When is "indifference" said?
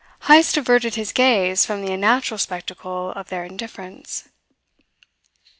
3.45-4.29